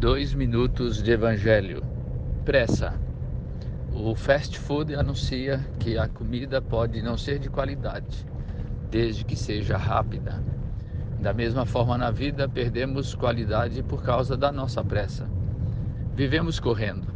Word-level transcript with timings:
Dois 0.00 0.32
minutos 0.32 1.02
de 1.02 1.10
Evangelho. 1.10 1.84
Pressa. 2.42 2.98
O 3.92 4.14
fast 4.14 4.58
food 4.58 4.94
anuncia 4.94 5.60
que 5.78 5.98
a 5.98 6.08
comida 6.08 6.62
pode 6.62 7.02
não 7.02 7.18
ser 7.18 7.38
de 7.38 7.50
qualidade, 7.50 8.26
desde 8.90 9.26
que 9.26 9.36
seja 9.36 9.76
rápida. 9.76 10.42
Da 11.20 11.34
mesma 11.34 11.66
forma, 11.66 11.98
na 11.98 12.10
vida, 12.10 12.48
perdemos 12.48 13.14
qualidade 13.14 13.82
por 13.82 14.02
causa 14.02 14.38
da 14.38 14.50
nossa 14.50 14.82
pressa. 14.82 15.28
Vivemos 16.16 16.58
correndo, 16.58 17.06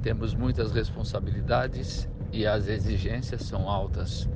temos 0.00 0.32
muitas 0.32 0.70
responsabilidades 0.70 2.08
e 2.32 2.46
as 2.46 2.68
exigências 2.68 3.42
são 3.42 3.68
altas. 3.68 4.28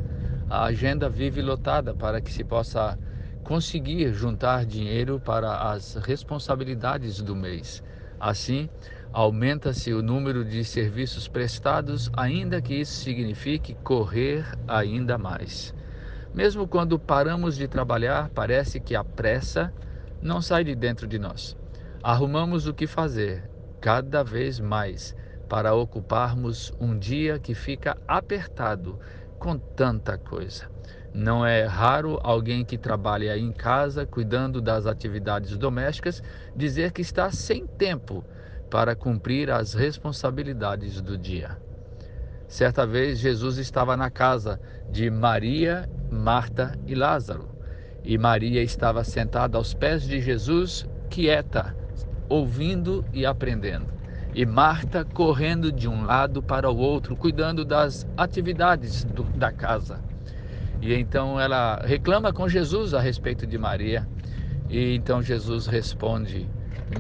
A 0.51 0.65
agenda 0.65 1.09
vive 1.09 1.41
lotada 1.41 1.95
para 1.95 2.21
que 2.21 2.33
se 2.33 2.43
possa 2.43 2.99
conseguir 3.47 4.13
juntar 4.13 4.67
dinheiro 4.67 5.21
para 5.21 5.71
as 5.71 5.95
responsabilidades 5.95 7.23
do 7.23 7.37
mês. 7.37 7.81
Assim, 8.19 8.69
aumenta-se 9.13 9.93
o 9.93 10.03
número 10.03 10.45
de 10.45 10.65
serviços 10.65 11.29
prestados, 11.29 12.11
ainda 12.13 12.61
que 12.61 12.75
isso 12.75 12.95
signifique 12.95 13.77
correr 13.85 14.45
ainda 14.67 15.17
mais. 15.17 15.73
Mesmo 16.35 16.67
quando 16.67 16.99
paramos 16.99 17.57
de 17.57 17.69
trabalhar, 17.69 18.31
parece 18.31 18.81
que 18.81 18.97
a 18.97 19.05
pressa 19.05 19.73
não 20.21 20.43
sai 20.43 20.65
de 20.65 20.75
dentro 20.75 21.07
de 21.07 21.17
nós. 21.17 21.57
Arrumamos 22.03 22.67
o 22.67 22.75
que 22.75 22.89
fazer 22.89 23.49
cada 23.81 24.25
vez 24.25 24.59
mais 24.59 25.15
para 25.49 25.73
ocuparmos 25.73 26.73
um 26.81 26.99
dia 26.99 27.39
que 27.39 27.55
fica 27.55 27.97
apertado 28.09 28.99
com 29.39 29.57
tanta 29.77 30.19
coisa. 30.19 30.65
Não 31.17 31.47
é 31.47 31.65
raro 31.65 32.21
alguém 32.23 32.63
que 32.63 32.77
trabalha 32.77 33.39
em 33.39 33.51
casa, 33.51 34.05
cuidando 34.05 34.61
das 34.61 34.85
atividades 34.85 35.57
domésticas, 35.57 36.23
dizer 36.55 36.93
que 36.93 37.01
está 37.01 37.31
sem 37.31 37.67
tempo 37.67 38.23
para 38.69 38.95
cumprir 38.95 39.51
as 39.51 39.73
responsabilidades 39.73 41.01
do 41.01 41.17
dia. 41.17 41.57
Certa 42.47 42.87
vez, 42.87 43.19
Jesus 43.19 43.57
estava 43.57 43.97
na 43.97 44.11
casa 44.11 44.61
de 44.91 45.09
Maria, 45.09 45.89
Marta 46.11 46.79
e 46.87 46.95
Lázaro. 46.95 47.49
E 48.05 48.19
Maria 48.19 48.63
estava 48.63 49.03
sentada 49.03 49.57
aos 49.57 49.73
pés 49.73 50.03
de 50.03 50.21
Jesus, 50.21 50.87
quieta, 51.09 51.75
ouvindo 52.29 53.03
e 53.11 53.25
aprendendo. 53.25 53.87
E 54.35 54.45
Marta 54.45 55.03
correndo 55.03 55.73
de 55.73 55.89
um 55.89 56.05
lado 56.05 56.43
para 56.43 56.71
o 56.71 56.77
outro, 56.77 57.17
cuidando 57.17 57.65
das 57.65 58.07
atividades 58.19 59.03
do, 59.03 59.23
da 59.23 59.51
casa. 59.51 59.99
E 60.81 60.95
então 60.95 61.41
ela 61.41 61.83
reclama 61.85 62.33
com 62.33 62.49
Jesus 62.49 62.95
a 62.95 63.01
respeito 63.01 63.47
de 63.47 63.59
Maria. 63.59 64.07
E 64.69 64.95
então 64.95 65.23
Jesus 65.23 65.67
responde: 65.67 66.49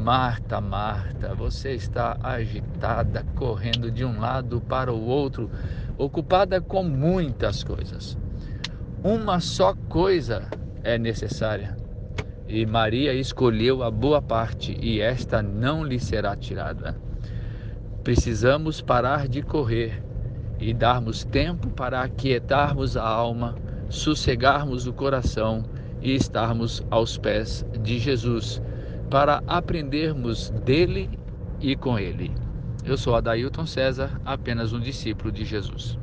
Marta, 0.00 0.60
Marta, 0.60 1.34
você 1.34 1.72
está 1.72 2.16
agitada, 2.22 3.24
correndo 3.34 3.91
de 3.91 4.04
um 4.04 4.19
lado 4.19 4.60
para 4.60 4.92
o 4.92 5.06
outro, 5.06 5.50
ocupada 5.97 6.60
com 6.60 6.82
muitas 6.82 7.62
coisas. 7.62 8.19
Uma 9.02 9.41
só 9.41 9.74
coisa 9.88 10.48
é 10.82 10.98
necessária. 10.98 11.77
E 12.48 12.64
Maria 12.64 13.12
escolheu 13.12 13.82
a 13.82 13.91
boa 13.91 14.22
parte, 14.22 14.77
e 14.80 15.00
esta 15.00 15.42
não 15.42 15.84
lhe 15.84 15.98
será 15.98 16.36
tirada. 16.36 16.97
Precisamos 18.02 18.80
parar 18.80 19.27
de 19.27 19.42
correr 19.42 20.02
e 20.60 20.72
darmos 20.72 21.24
tempo 21.24 21.69
para 21.70 22.02
aquietarmos 22.02 22.97
a 22.97 23.04
alma 23.04 23.56
sossegarmos 23.88 24.86
o 24.86 24.92
coração 24.92 25.64
e 26.00 26.14
estarmos 26.14 26.82
aos 26.90 27.16
pés 27.16 27.64
de 27.80 27.98
Jesus 27.98 28.60
para 29.10 29.42
aprendermos 29.46 30.50
dele 30.64 31.08
e 31.60 31.76
com 31.76 31.98
ele. 31.98 32.32
Eu 32.84 32.96
sou 32.96 33.16
Adailton 33.16 33.66
César, 33.66 34.20
apenas 34.24 34.72
um 34.72 34.80
discípulo 34.80 35.32
de 35.32 35.44
Jesus. 35.44 35.98